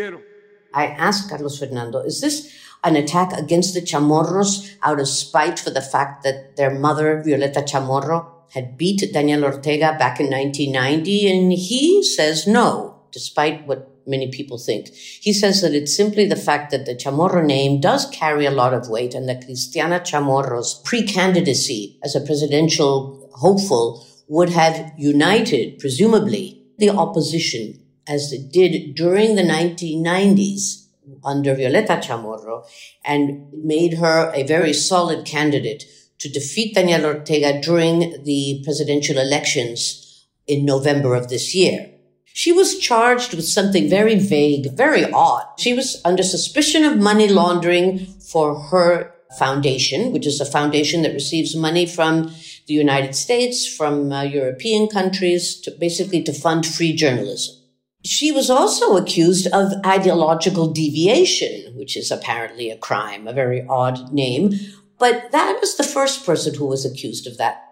I 0.74 0.86
asked 0.86 1.30
Carlos 1.30 1.58
Fernando, 1.58 2.00
is 2.00 2.20
this 2.20 2.54
an 2.84 2.96
attack 2.96 3.32
against 3.32 3.74
the 3.74 3.80
Chamorros 3.80 4.76
out 4.82 5.00
of 5.00 5.08
spite 5.08 5.58
for 5.58 5.70
the 5.70 5.80
fact 5.80 6.22
that 6.22 6.56
their 6.56 6.70
mother, 6.70 7.22
Violeta 7.24 7.66
Chamorro, 7.66 8.26
had 8.52 8.76
beat 8.76 9.12
Daniel 9.12 9.44
Ortega 9.44 9.96
back 9.98 10.20
in 10.20 10.30
1990, 10.30 11.30
and 11.30 11.52
he 11.52 12.02
says 12.02 12.46
no, 12.46 13.00
despite 13.10 13.66
what 13.66 13.97
many 14.08 14.30
people 14.30 14.58
think. 14.58 14.88
He 14.88 15.32
says 15.32 15.60
that 15.62 15.74
it's 15.74 15.96
simply 15.96 16.26
the 16.26 16.36
fact 16.36 16.70
that 16.70 16.86
the 16.86 16.94
Chamorro 16.94 17.44
name 17.44 17.80
does 17.80 18.08
carry 18.10 18.46
a 18.46 18.50
lot 18.50 18.74
of 18.74 18.88
weight 18.88 19.14
and 19.14 19.28
that 19.28 19.46
Cristiana 19.46 20.00
Chamorro's 20.00 20.80
pre-candidacy 20.84 21.98
as 22.02 22.16
a 22.16 22.20
presidential 22.20 23.30
hopeful 23.34 24.06
would 24.28 24.50
have 24.50 24.92
united, 24.96 25.78
presumably, 25.78 26.62
the 26.78 26.90
opposition 26.90 27.80
as 28.06 28.32
it 28.32 28.52
did 28.52 28.94
during 28.94 29.36
the 29.36 29.42
1990s 29.42 30.86
under 31.24 31.54
Violeta 31.54 32.02
Chamorro 32.02 32.64
and 33.04 33.46
made 33.52 33.94
her 33.94 34.32
a 34.34 34.42
very 34.44 34.72
solid 34.72 35.24
candidate 35.24 35.84
to 36.18 36.28
defeat 36.28 36.74
Daniel 36.74 37.06
Ortega 37.06 37.60
during 37.60 38.24
the 38.24 38.60
presidential 38.64 39.18
elections 39.18 40.26
in 40.46 40.64
November 40.64 41.14
of 41.14 41.28
this 41.28 41.54
year. 41.54 41.90
She 42.38 42.52
was 42.52 42.78
charged 42.78 43.34
with 43.34 43.48
something 43.48 43.90
very 43.90 44.14
vague, 44.14 44.70
very 44.76 45.10
odd. 45.10 45.44
She 45.58 45.74
was 45.74 46.00
under 46.04 46.22
suspicion 46.22 46.84
of 46.84 46.96
money 46.96 47.26
laundering 47.26 48.06
for 48.32 48.60
her 48.70 49.12
foundation, 49.36 50.12
which 50.12 50.24
is 50.24 50.40
a 50.40 50.44
foundation 50.44 51.02
that 51.02 51.14
receives 51.14 51.56
money 51.56 51.84
from 51.84 52.32
the 52.68 52.74
United 52.74 53.16
States, 53.16 53.66
from 53.66 54.12
uh, 54.12 54.22
European 54.22 54.86
countries, 54.86 55.60
to 55.62 55.72
basically 55.72 56.22
to 56.22 56.32
fund 56.32 56.64
free 56.64 56.92
journalism. 56.92 57.56
She 58.04 58.30
was 58.30 58.50
also 58.50 58.96
accused 58.96 59.48
of 59.48 59.72
ideological 59.84 60.72
deviation, 60.72 61.76
which 61.76 61.96
is 61.96 62.12
apparently 62.12 62.70
a 62.70 62.78
crime, 62.78 63.26
a 63.26 63.32
very 63.32 63.66
odd 63.68 64.12
name, 64.12 64.52
but 65.00 65.32
that 65.32 65.58
was 65.60 65.76
the 65.76 65.82
first 65.82 66.24
person 66.24 66.54
who 66.54 66.66
was 66.66 66.86
accused 66.86 67.26
of 67.26 67.36
that. 67.38 67.64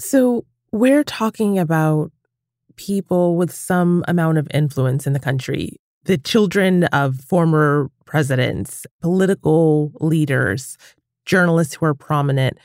So 0.00 0.44
we're 0.72 1.04
talking 1.04 1.56
about 1.56 2.10
people 2.78 3.36
with 3.36 3.52
some 3.52 4.04
amount 4.08 4.38
of 4.38 4.48
influence 4.54 5.06
in 5.06 5.12
the 5.12 5.20
country, 5.20 5.76
the 6.04 6.16
children 6.16 6.84
of 6.84 7.16
former 7.20 7.90
presidents, 8.06 8.86
political 9.02 9.92
leaders, 10.00 10.78
journalists 11.26 11.74
who 11.74 11.84
are 11.84 11.94
prominent. 11.94 12.56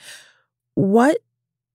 What 0.75 1.17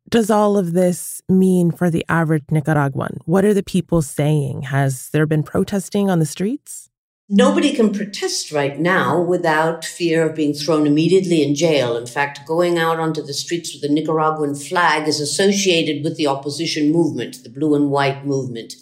does 0.09 0.31
all 0.31 0.57
of 0.57 0.73
this 0.73 1.21
mean 1.29 1.71
for 1.71 1.91
the 1.91 2.05
average 2.09 2.45
Nicaraguan? 2.51 3.19
What 3.27 3.45
are 3.45 3.53
the 3.53 3.63
people 3.63 4.01
saying? 4.01 4.63
Has 4.63 5.11
there 5.11 5.27
been 5.27 5.43
protesting 5.43 6.09
on 6.09 6.19
the 6.19 6.25
streets? 6.25 6.88
Nobody 7.31 7.75
can 7.75 7.93
protest 7.93 8.53
right 8.53 8.79
now 8.79 9.21
without 9.21 9.85
fear 9.85 10.27
of 10.27 10.35
being 10.35 10.55
thrown 10.55 10.87
immediately 10.87 11.43
in 11.43 11.55
jail. 11.55 11.95
In 11.95 12.07
fact, 12.07 12.47
going 12.47 12.79
out 12.79 12.99
onto 12.99 13.21
the 13.23 13.35
streets 13.35 13.75
with 13.75 13.83
the 13.83 13.95
Nicaraguan 13.95 14.55
flag 14.55 15.07
is 15.07 15.21
associated 15.21 16.03
with 16.03 16.17
the 16.17 16.27
opposition 16.27 16.91
movement, 16.91 17.43
the 17.43 17.51
blue 17.51 17.75
and 17.75 17.91
white 17.91 18.25
movement. 18.25 18.77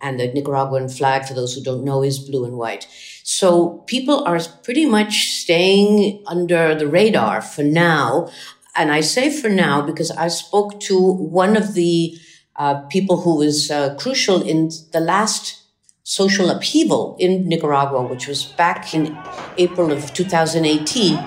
And 0.00 0.20
the 0.20 0.32
Nicaraguan 0.32 0.88
flag, 0.90 1.24
for 1.24 1.34
those 1.34 1.54
who 1.54 1.62
don't 1.62 1.82
know, 1.84 2.04
is 2.04 2.20
blue 2.20 2.44
and 2.44 2.56
white. 2.56 2.86
So 3.24 3.78
people 3.88 4.22
are 4.24 4.38
pretty 4.62 4.86
much 4.86 5.32
staying 5.32 6.22
under 6.28 6.76
the 6.76 6.86
radar 6.86 7.42
for 7.42 7.64
now. 7.64 8.30
And 8.76 8.92
I 8.92 9.00
say 9.00 9.28
for 9.28 9.48
now 9.48 9.82
because 9.82 10.12
I 10.12 10.28
spoke 10.28 10.78
to 10.82 11.00
one 11.00 11.56
of 11.56 11.74
the 11.74 12.16
uh, 12.54 12.82
people 12.82 13.22
who 13.22 13.38
was 13.38 13.72
uh, 13.72 13.96
crucial 13.96 14.40
in 14.40 14.70
the 14.92 15.00
last 15.00 15.61
social 16.04 16.50
upheaval 16.50 17.16
in 17.20 17.48
Nicaragua, 17.48 18.02
which 18.02 18.26
was 18.26 18.44
back 18.44 18.92
in 18.92 19.16
April 19.56 19.92
of 19.92 20.12
2018. 20.12 21.18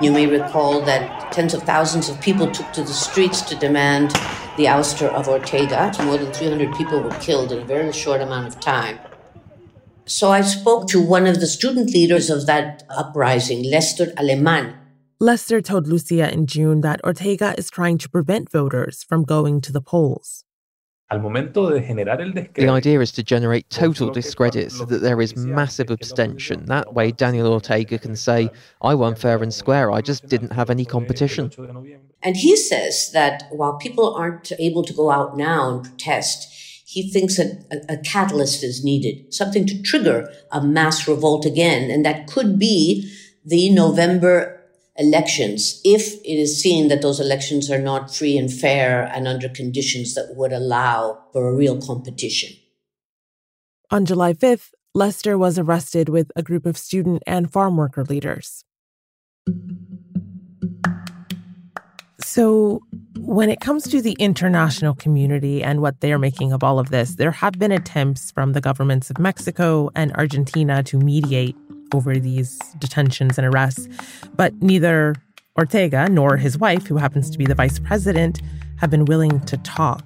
You 0.00 0.10
may 0.10 0.26
recall 0.26 0.80
that 0.82 1.30
tens 1.32 1.54
of 1.54 1.62
thousands 1.62 2.08
of 2.08 2.20
people 2.20 2.50
took 2.50 2.72
to 2.72 2.82
the 2.82 2.92
streets 2.92 3.42
to 3.42 3.54
demand 3.54 4.10
the 4.56 4.64
ouster 4.64 5.08
of 5.08 5.28
Ortega. 5.28 5.92
More 6.04 6.16
than 6.16 6.32
300 6.32 6.74
people 6.74 7.00
were 7.00 7.14
killed 7.20 7.52
in 7.52 7.58
a 7.58 7.64
very 7.64 7.92
short 7.92 8.20
amount 8.20 8.48
of 8.48 8.60
time. 8.60 8.98
So 10.06 10.30
I 10.30 10.40
spoke 10.40 10.88
to 10.88 11.00
one 11.00 11.26
of 11.26 11.40
the 11.40 11.46
student 11.46 11.90
leaders 11.90 12.30
of 12.30 12.46
that 12.46 12.82
uprising, 12.90 13.62
Lester 13.62 14.06
Aleman. 14.16 14.74
Lester 15.20 15.60
told 15.60 15.86
Lucia 15.86 16.32
in 16.32 16.46
June 16.46 16.80
that 16.80 17.00
Ortega 17.04 17.54
is 17.56 17.70
trying 17.70 17.98
to 17.98 18.08
prevent 18.08 18.50
voters 18.50 19.04
from 19.04 19.22
going 19.22 19.60
to 19.60 19.70
the 19.70 19.80
polls. 19.80 20.44
The 21.12 22.68
idea 22.68 23.00
is 23.00 23.12
to 23.12 23.22
generate 23.22 23.68
total 23.70 24.10
discredit 24.10 24.72
so 24.72 24.84
that 24.84 25.02
there 25.02 25.20
is 25.20 25.36
massive 25.36 25.90
abstention. 25.90 26.66
That 26.66 26.94
way, 26.94 27.12
Daniel 27.12 27.52
Ortega 27.52 27.98
can 27.98 28.16
say, 28.16 28.50
I 28.80 28.94
won 28.94 29.14
fair 29.14 29.42
and 29.42 29.52
square, 29.52 29.90
I 29.90 30.00
just 30.00 30.26
didn't 30.26 30.52
have 30.52 30.70
any 30.70 30.84
competition. 30.84 31.50
And 32.22 32.36
he 32.36 32.56
says 32.56 33.10
that 33.12 33.44
while 33.50 33.76
people 33.76 34.14
aren't 34.14 34.52
able 34.58 34.84
to 34.84 34.92
go 34.92 35.10
out 35.10 35.36
now 35.36 35.70
and 35.70 35.84
protest, 35.84 36.48
he 36.86 37.10
thinks 37.10 37.36
that 37.36 37.64
a, 37.70 37.94
a 37.94 37.96
catalyst 37.98 38.62
is 38.62 38.84
needed, 38.84 39.32
something 39.32 39.66
to 39.66 39.82
trigger 39.82 40.30
a 40.50 40.62
mass 40.62 41.08
revolt 41.08 41.46
again. 41.46 41.90
And 41.90 42.04
that 42.04 42.26
could 42.26 42.58
be 42.58 43.10
the 43.44 43.70
November 43.70 44.61
elections 44.96 45.80
if 45.84 46.14
it 46.22 46.38
is 46.38 46.60
seen 46.60 46.88
that 46.88 47.02
those 47.02 47.20
elections 47.20 47.70
are 47.70 47.80
not 47.80 48.14
free 48.14 48.36
and 48.36 48.52
fair 48.52 49.04
and 49.14 49.26
under 49.26 49.48
conditions 49.48 50.14
that 50.14 50.34
would 50.36 50.52
allow 50.52 51.24
for 51.32 51.48
a 51.48 51.54
real 51.54 51.80
competition. 51.80 52.50
On 53.90 54.04
July 54.04 54.32
5th, 54.32 54.70
Lester 54.94 55.38
was 55.38 55.58
arrested 55.58 56.08
with 56.08 56.30
a 56.36 56.42
group 56.42 56.66
of 56.66 56.76
student 56.76 57.22
and 57.26 57.50
farm 57.50 57.76
worker 57.76 58.04
leaders. 58.04 58.64
So, 62.20 62.80
when 63.18 63.50
it 63.50 63.60
comes 63.60 63.84
to 63.84 64.00
the 64.00 64.16
international 64.18 64.94
community 64.94 65.62
and 65.62 65.80
what 65.80 66.00
they're 66.00 66.18
making 66.18 66.52
of 66.52 66.64
all 66.64 66.78
of 66.78 66.90
this, 66.90 67.16
there 67.16 67.30
have 67.30 67.58
been 67.58 67.72
attempts 67.72 68.30
from 68.30 68.52
the 68.52 68.60
governments 68.60 69.10
of 69.10 69.18
Mexico 69.18 69.90
and 69.94 70.12
Argentina 70.14 70.82
to 70.84 70.98
mediate 70.98 71.56
over 71.94 72.18
these 72.18 72.58
detentions 72.78 73.38
and 73.38 73.46
arrests. 73.46 73.88
But 74.34 74.54
neither 74.62 75.14
Ortega 75.58 76.08
nor 76.08 76.36
his 76.36 76.58
wife, 76.58 76.86
who 76.86 76.96
happens 76.96 77.30
to 77.30 77.38
be 77.38 77.44
the 77.44 77.54
vice 77.54 77.78
president, 77.78 78.40
have 78.78 78.90
been 78.90 79.04
willing 79.04 79.40
to 79.40 79.56
talk. 79.58 80.04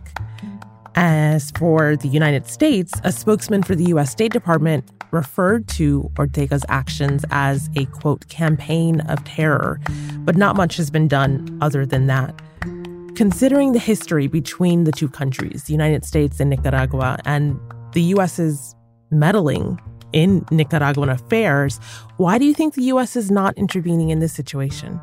As 0.95 1.51
for 1.53 1.97
the 1.97 2.09
United 2.09 2.47
States, 2.47 2.93
a 3.05 3.13
spokesman 3.13 3.63
for 3.63 3.75
the 3.75 3.85
U.S. 3.85 4.11
State 4.11 4.33
Department 4.33 4.91
referred 5.11 5.69
to 5.69 6.11
Ortega's 6.19 6.65
actions 6.69 7.25
as 7.31 7.71
a 7.77 7.85
quote, 7.87 8.29
campaign 8.29 9.01
of 9.03 9.23
terror, 9.25 9.81
but 10.21 10.37
not 10.37 10.57
much 10.57 10.77
has 10.77 10.91
been 10.91 11.07
done 11.07 11.59
other 11.61 11.87
than 11.87 12.07
that. 12.07 12.35
Considering 13.15 13.73
the 13.73 13.79
history 13.79 14.27
between 14.27 14.85
the 14.85 14.93
two 14.93 15.09
countries, 15.09 15.65
the 15.65 15.73
United 15.73 16.05
States 16.05 16.41
and 16.41 16.51
Nicaragua, 16.51 17.19
and 17.25 17.59
the 17.93 18.03
U.S.'s 18.03 18.75
meddling 19.11 19.79
in 20.13 20.45
Nicaraguan 20.51 21.09
affairs, 21.09 21.79
why 22.17 22.39
do 22.39 22.45
you 22.45 22.55
think 22.55 22.75
the 22.75 22.85
U.S. 22.85 23.17
is 23.17 23.31
not 23.31 23.57
intervening 23.57 24.11
in 24.11 24.21
this 24.21 24.33
situation? 24.33 25.01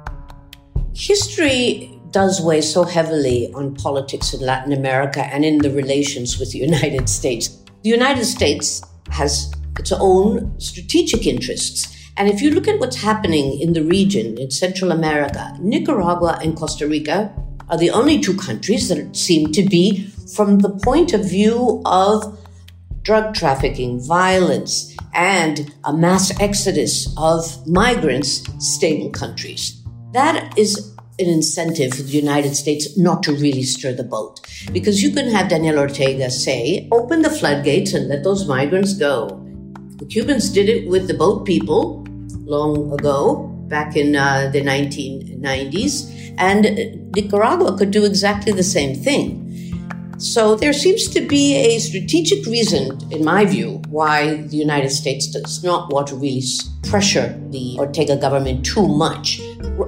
History 0.96 2.00
does 2.12 2.40
weigh 2.42 2.62
so 2.62 2.84
heavily 2.84 3.52
on 3.54 3.76
politics 3.76 4.34
in 4.34 4.42
Latin 4.42 4.72
America 4.72 5.26
and 5.26 5.44
in 5.44 5.58
the 5.58 5.72
relations 5.72 6.40
with 6.40 6.52
the 6.52 6.60
United 6.60 7.10
States. 7.10 7.48
The 7.84 7.90
United 7.90 8.26
States 8.26 8.82
has 9.10 9.52
its 9.80 9.92
own 9.92 10.58
strategic 10.60 11.26
interests. 11.26 11.90
And 12.16 12.30
if 12.30 12.42
you 12.42 12.52
look 12.52 12.68
at 12.68 12.80
what's 12.80 13.02
happening 13.02 13.60
in 13.60 13.74
the 13.74 13.84
region 13.84 14.38
in 14.38 14.52
Central 14.52 14.92
America, 14.92 15.58
Nicaragua 15.60 16.38
and 16.42 16.56
Costa 16.56 16.88
Rica 16.88 17.34
are 17.70 17.78
the 17.78 17.90
only 17.90 18.20
two 18.20 18.36
countries 18.38 18.90
that 18.90 19.16
seem 19.16 19.52
to 19.52 19.64
be, 19.64 20.08
from 20.36 20.60
the 20.60 20.70
point 20.70 21.14
of 21.14 21.28
view 21.28 21.82
of 21.86 22.38
drug 23.04 23.36
trafficking, 23.36 24.02
violence, 24.02 24.96
and 25.14 25.74
a 25.84 25.94
mass 25.94 26.38
exodus 26.40 27.14
of 27.18 27.68
migrants, 27.68 28.44
stable 28.60 29.10
countries. 29.10 29.82
That 30.14 30.58
is 30.58 30.94
an 31.20 31.28
incentive 31.28 31.94
for 31.94 32.02
the 32.02 32.18
United 32.18 32.56
States 32.56 32.98
not 32.98 33.22
to 33.24 33.34
really 33.34 33.64
stir 33.64 33.94
the 33.94 34.04
boat. 34.04 34.40
Because 34.72 35.04
you 35.04 35.12
can 35.12 35.30
have 35.30 35.50
Daniel 35.50 35.78
Ortega 35.78 36.32
say, 36.32 36.88
open 36.92 37.22
the 37.22 37.30
floodgates 37.30 37.94
and 37.94 38.08
let 38.08 38.24
those 38.24 38.48
migrants 38.48 38.94
go. 38.94 39.28
The 39.98 40.06
Cubans 40.06 40.50
did 40.50 40.70
it 40.70 40.88
with 40.90 41.08
the 41.08 41.14
boat 41.14 41.46
people 41.46 42.04
long 42.46 42.92
ago, 42.92 43.48
back 43.68 43.96
in 43.96 44.16
uh, 44.16 44.50
the 44.52 44.62
1990s, 44.62 46.36
and 46.38 47.12
Nicaragua 47.16 47.78
could 47.78 47.92
do 47.92 48.06
exactly 48.06 48.52
the 48.52 48.64
same 48.64 48.96
thing. 48.96 49.43
So 50.24 50.56
there 50.56 50.72
seems 50.72 51.10
to 51.10 51.20
be 51.20 51.54
a 51.54 51.80
strategic 51.80 52.46
reason, 52.46 52.98
in 53.12 53.26
my 53.26 53.44
view, 53.44 53.82
why 53.90 54.38
the 54.44 54.56
United 54.56 54.90
States 54.90 55.28
does 55.28 55.66
not 55.66 55.92
want 55.92 56.08
to 56.08 56.16
really 56.16 56.42
pressure 56.84 57.38
the 57.50 57.76
Ortega 57.78 58.16
government 58.16 58.66
too 58.66 58.88
much, 58.88 59.42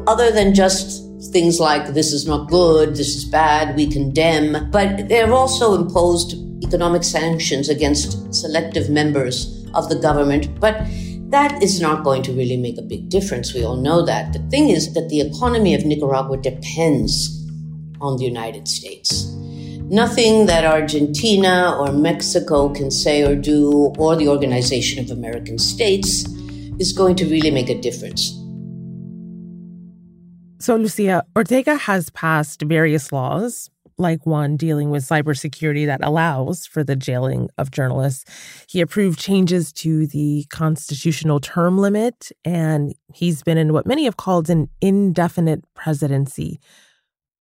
other 0.08 0.32
than 0.32 0.54
just 0.54 1.06
things 1.32 1.62
like 1.62 1.94
this 1.94 2.12
is 2.12 2.28
not 2.28 2.50
good, 2.50 2.98
this 2.98 3.16
is 3.16 3.24
bad, 3.24 3.78
we 3.78 3.88
condemn. 3.88 4.70
But 4.72 5.08
they 5.08 5.16
have 5.16 5.32
also 5.32 5.74
imposed 5.74 6.36
economic 6.66 7.06
sanctions 7.06 7.70
against 7.70 8.34
selective 8.36 8.90
members 8.90 9.66
of 9.74 9.88
the 9.88 9.96
government. 9.96 10.60
But 10.60 10.86
that 11.30 11.64
is 11.64 11.80
not 11.80 12.04
going 12.04 12.24
to 12.24 12.34
really 12.34 12.58
make 12.58 12.78
a 12.78 12.82
big 12.82 13.08
difference. 13.08 13.54
We 13.54 13.64
all 13.64 13.78
know 13.78 14.06
that. 14.06 14.34
The 14.34 14.40
thing 14.50 14.68
is 14.68 14.94
that 14.96 15.08
the 15.08 15.22
economy 15.22 15.74
of 15.76 15.86
Nicaragua 15.86 16.36
depends 16.36 17.42
on 18.02 18.18
the 18.18 18.26
United 18.26 18.68
States. 18.68 19.32
Nothing 19.90 20.48
that 20.48 20.66
Argentina 20.66 21.78
or 21.80 21.92
Mexico 21.92 22.70
can 22.70 22.90
say 22.90 23.22
or 23.22 23.36
do, 23.36 23.94
or 24.00 24.16
the 24.16 24.28
Organization 24.28 25.04
of 25.04 25.12
American 25.12 25.60
States, 25.60 26.26
is 26.80 26.92
going 26.92 27.16
to 27.18 27.26
really 27.26 27.52
make 27.52 27.70
a 27.70 27.80
difference. 27.80 28.32
So, 30.60 30.76
Lucia, 30.76 31.24
Ortega 31.38 31.76
has 31.76 32.10
passed 32.10 32.64
various 32.64 33.12
laws, 33.12 33.70
like 34.00 34.26
one 34.26 34.58
dealing 34.58 34.90
with 34.90 35.08
cybersecurity 35.08 35.86
that 35.86 36.04
allows 36.04 36.66
for 36.66 36.84
the 36.84 36.96
jailing 36.96 37.50
of 37.60 37.70
journalists. 37.70 38.26
He 38.68 38.82
approved 38.82 39.20
changes 39.20 39.72
to 39.74 40.08
the 40.08 40.46
constitutional 40.50 41.40
term 41.40 41.78
limit, 41.78 42.32
and 42.44 42.96
he's 43.14 43.44
been 43.44 43.60
in 43.60 43.72
what 43.72 43.86
many 43.86 44.06
have 44.06 44.18
called 44.18 44.50
an 44.50 44.68
indefinite 44.82 45.64
presidency. 45.76 46.60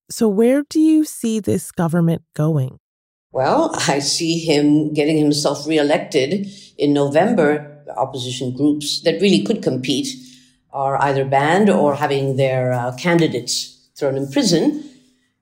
So, 0.09 0.27
where 0.27 0.63
do 0.69 0.79
you 0.79 1.03
see 1.03 1.39
this 1.39 1.71
government 1.71 2.23
going? 2.35 2.79
Well, 3.31 3.75
I 3.87 3.99
see 3.99 4.39
him 4.39 4.93
getting 4.93 5.17
himself 5.17 5.67
reelected 5.67 6.47
in 6.77 6.93
November. 6.93 7.71
Opposition 7.97 8.55
groups 8.55 9.01
that 9.03 9.21
really 9.21 9.43
could 9.43 9.61
compete 9.61 10.07
are 10.73 11.01
either 11.01 11.23
banned 11.23 11.69
or 11.69 11.95
having 11.95 12.35
their 12.35 12.73
uh, 12.73 12.95
candidates 12.95 13.89
thrown 13.95 14.17
in 14.17 14.29
prison 14.29 14.83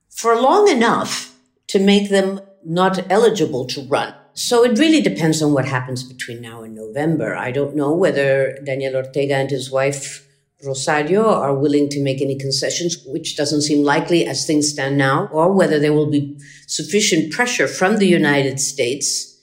for 0.09 0.39
long 0.39 0.67
enough 0.67 1.33
to 1.67 1.79
make 1.79 2.09
them 2.09 2.39
not 2.63 3.09
eligible 3.11 3.65
to 3.65 3.81
run. 3.87 4.13
So 4.33 4.63
it 4.63 4.77
really 4.77 5.01
depends 5.01 5.41
on 5.41 5.53
what 5.53 5.65
happens 5.65 6.03
between 6.03 6.41
now 6.41 6.63
and 6.63 6.75
November. 6.75 7.35
I 7.35 7.51
don't 7.51 7.75
know 7.75 7.93
whether 7.93 8.59
Daniel 8.65 8.95
Ortega 8.95 9.35
and 9.35 9.49
his 9.49 9.71
wife 9.71 10.27
Rosario 10.65 11.27
are 11.27 11.53
willing 11.53 11.89
to 11.89 12.01
make 12.01 12.21
any 12.21 12.37
concessions, 12.37 12.97
which 13.05 13.35
doesn't 13.35 13.63
seem 13.63 13.83
likely 13.83 14.25
as 14.25 14.45
things 14.45 14.69
stand 14.69 14.97
now, 14.97 15.27
or 15.31 15.51
whether 15.51 15.79
there 15.79 15.93
will 15.93 16.09
be 16.09 16.37
sufficient 16.67 17.31
pressure 17.31 17.67
from 17.67 17.97
the 17.97 18.07
United 18.07 18.59
States 18.59 19.37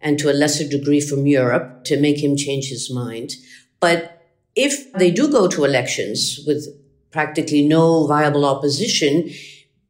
and 0.00 0.18
to 0.18 0.30
a 0.30 0.34
lesser 0.34 0.68
degree 0.68 1.00
from 1.00 1.26
Europe 1.26 1.84
to 1.84 2.00
make 2.00 2.22
him 2.22 2.36
change 2.36 2.68
his 2.68 2.92
mind. 2.92 3.32
But 3.80 4.22
if 4.54 4.92
they 4.92 5.10
do 5.10 5.30
go 5.30 5.48
to 5.48 5.64
elections 5.64 6.40
with 6.46 6.66
practically 7.10 7.66
no 7.66 8.06
viable 8.06 8.44
opposition, 8.44 9.30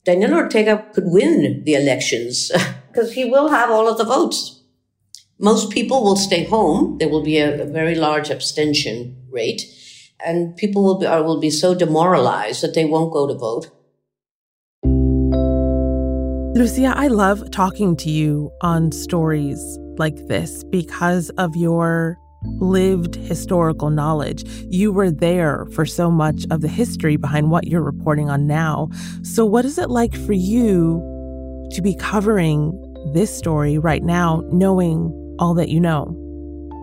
Daniel 0.05 0.35
Ortega 0.35 0.87
could 0.93 1.07
win 1.07 1.65
the 1.65 1.75
elections 1.75 2.53
because 2.89 3.13
he 3.15 3.25
will 3.25 3.49
have 3.49 3.71
all 3.71 3.89
of 3.89 3.99
the 3.99 4.05
votes. 4.05 4.61
Most 5.39 5.71
people 5.71 6.05
will 6.05 6.17
stay 6.17 6.45
home. 6.45 6.99
There 6.99 7.09
will 7.09 7.23
be 7.23 7.39
a, 7.39 7.63
a 7.63 7.67
very 7.67 7.95
large 7.95 8.31
abstention 8.31 9.17
rate, 9.31 9.63
and 10.25 10.57
people 10.57 10.83
will 10.83 10.99
be, 10.99 11.07
will 11.07 11.41
be 11.41 11.51
so 11.51 11.75
demoralized 11.75 12.63
that 12.63 12.75
they 12.75 12.85
won't 12.85 13.13
go 13.13 13.27
to 13.27 13.35
vote. 13.35 13.71
Lucia, 16.57 16.95
I 16.97 17.09
love 17.09 17.51
talking 17.51 17.97
to 17.97 18.11
you 18.11 18.53
on 18.61 18.93
stories 18.93 19.59
like 19.99 20.15
this 20.29 20.63
because 20.65 21.31
of 21.31 21.57
your 21.57 22.17
lived 22.61 23.17
historical 23.17 23.91
knowledge. 23.91 24.45
You 24.69 24.93
were 24.93 25.11
there 25.11 25.67
for 25.73 25.85
so 25.85 26.11
much 26.11 26.47
of 26.51 26.61
the 26.61 26.69
history 26.69 27.17
behind 27.17 27.51
what 27.51 27.67
you're 27.67 27.83
reporting 27.83 28.31
on 28.31 28.47
now. 28.47 28.89
So, 29.23 29.45
what 29.45 29.65
is 29.65 29.79
it 29.79 29.91
like 29.91 30.15
for 30.15 30.33
you 30.33 31.01
to 31.73 31.83
be 31.83 31.97
covering 31.97 32.73
this 33.13 33.37
story 33.37 33.79
right 33.79 34.03
now, 34.03 34.43
knowing 34.53 35.37
all 35.39 35.55
that 35.55 35.71
you 35.71 35.81
know? 35.81 36.24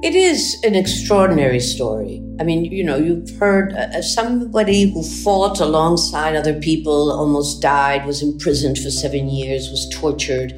It 0.03 0.15
is 0.15 0.59
an 0.63 0.73
extraordinary 0.73 1.59
story. 1.59 2.23
I 2.39 2.43
mean, 2.43 2.65
you 2.65 2.83
know, 2.83 2.97
you've 2.97 3.29
heard 3.37 3.73
uh, 3.73 4.01
somebody 4.01 4.91
who 4.91 5.03
fought 5.03 5.59
alongside 5.59 6.35
other 6.35 6.59
people, 6.59 7.11
almost 7.11 7.61
died, 7.61 8.07
was 8.07 8.23
imprisoned 8.23 8.79
for 8.79 8.89
seven 8.89 9.29
years, 9.29 9.69
was 9.69 9.87
tortured, 9.93 10.53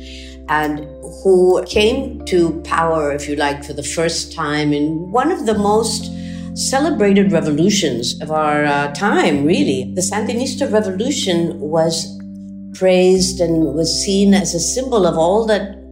and 0.48 0.88
who 1.24 1.62
came 1.66 2.24
to 2.24 2.62
power, 2.62 3.12
if 3.12 3.28
you 3.28 3.36
like, 3.36 3.66
for 3.66 3.74
the 3.74 3.84
first 3.84 4.32
time 4.32 4.72
in 4.72 5.12
one 5.12 5.30
of 5.30 5.46
the 5.46 5.58
most 5.58 6.10
celebrated 6.56 7.34
revolutions 7.34 8.22
of 8.22 8.32
our 8.32 8.64
uh, 8.64 8.94
time, 8.94 9.44
really. 9.44 9.94
The 9.94 10.02
Sandinista 10.02 10.72
revolution 10.72 11.60
was 11.60 12.08
praised 12.76 13.42
and 13.42 13.76
was 13.76 13.94
seen 13.94 14.34
as 14.34 14.54
a 14.54 14.60
symbol 14.62 15.06
of 15.06 15.18
all 15.18 15.46
that 15.48 15.83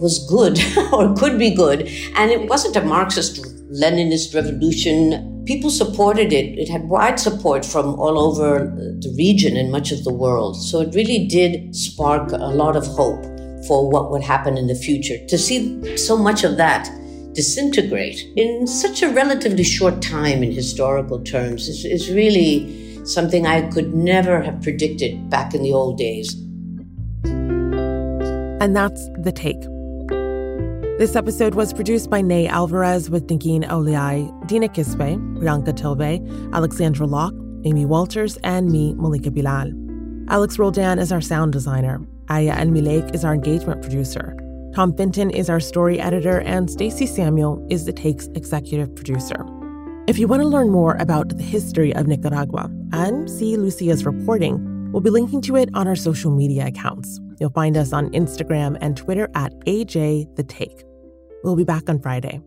was 0.00 0.24
good 0.28 0.58
or 0.92 1.14
could 1.14 1.38
be 1.38 1.54
good. 1.54 1.88
And 2.14 2.30
it 2.30 2.48
wasn't 2.48 2.76
a 2.76 2.82
Marxist 2.82 3.42
Leninist 3.70 4.34
revolution. 4.34 5.44
People 5.46 5.70
supported 5.70 6.32
it. 6.32 6.58
It 6.58 6.68
had 6.68 6.88
wide 6.88 7.18
support 7.18 7.64
from 7.64 7.98
all 7.98 8.18
over 8.18 8.66
the 9.00 9.14
region 9.16 9.56
and 9.56 9.70
much 9.70 9.92
of 9.92 10.04
the 10.04 10.12
world. 10.12 10.56
So 10.56 10.80
it 10.80 10.94
really 10.94 11.26
did 11.26 11.74
spark 11.74 12.32
a 12.32 12.36
lot 12.36 12.76
of 12.76 12.86
hope 12.86 13.24
for 13.66 13.90
what 13.90 14.10
would 14.10 14.22
happen 14.22 14.56
in 14.56 14.66
the 14.66 14.74
future. 14.74 15.18
To 15.26 15.38
see 15.38 15.96
so 15.96 16.16
much 16.16 16.44
of 16.44 16.56
that 16.56 16.88
disintegrate 17.32 18.24
in 18.36 18.66
such 18.66 19.02
a 19.02 19.10
relatively 19.10 19.64
short 19.64 20.00
time 20.00 20.42
in 20.42 20.52
historical 20.52 21.22
terms 21.22 21.68
is, 21.68 21.84
is 21.84 22.10
really 22.10 23.04
something 23.04 23.46
I 23.46 23.68
could 23.70 23.94
never 23.94 24.40
have 24.40 24.62
predicted 24.62 25.28
back 25.28 25.54
in 25.54 25.62
the 25.62 25.72
old 25.72 25.98
days. 25.98 26.34
And 28.58 28.74
that's 28.74 29.06
the 29.18 29.32
take. 29.32 29.62
This 30.98 31.14
episode 31.14 31.54
was 31.54 31.74
produced 31.74 32.08
by 32.08 32.22
Ney 32.22 32.48
Alvarez 32.48 33.10
with 33.10 33.26
Negin 33.26 33.68
Owliaei, 33.68 34.48
Dina 34.48 34.66
Kesbeh, 34.66 35.18
Priyanka 35.36 35.74
Tilve, 35.74 36.54
Alexandra 36.54 37.06
Locke, 37.06 37.34
Amy 37.66 37.84
Walters, 37.84 38.38
and 38.38 38.72
me, 38.72 38.94
Malika 38.94 39.30
Bilal. 39.30 39.72
Alex 40.30 40.58
Roldan 40.58 40.98
is 40.98 41.12
our 41.12 41.20
sound 41.20 41.52
designer. 41.52 42.00
Aya 42.30 42.54
El 42.56 42.74
is 43.14 43.26
our 43.26 43.34
engagement 43.34 43.82
producer. 43.82 44.34
Tom 44.74 44.96
Fenton 44.96 45.28
is 45.28 45.50
our 45.50 45.60
story 45.60 46.00
editor, 46.00 46.40
and 46.40 46.70
Stacey 46.70 47.04
Samuel 47.04 47.62
is 47.68 47.84
the 47.84 47.92
Take's 47.92 48.28
executive 48.28 48.94
producer. 48.94 49.44
If 50.06 50.18
you 50.18 50.26
want 50.26 50.40
to 50.40 50.48
learn 50.48 50.70
more 50.70 50.94
about 50.94 51.36
the 51.36 51.44
history 51.44 51.94
of 51.94 52.06
Nicaragua 52.06 52.70
and 52.94 53.30
see 53.30 53.58
Lucia's 53.58 54.06
reporting, 54.06 54.92
we'll 54.92 55.02
be 55.02 55.10
linking 55.10 55.42
to 55.42 55.56
it 55.56 55.68
on 55.74 55.86
our 55.86 55.94
social 55.94 56.30
media 56.30 56.68
accounts. 56.68 57.20
You'll 57.38 57.50
find 57.50 57.76
us 57.76 57.92
on 57.92 58.10
Instagram 58.12 58.78
and 58.80 58.96
Twitter 58.96 59.28
at 59.34 59.52
AJ 59.66 60.34
The 60.36 60.42
Take. 60.42 60.85
We'll 61.46 61.54
be 61.54 61.62
back 61.62 61.88
on 61.88 62.00
Friday. 62.00 62.42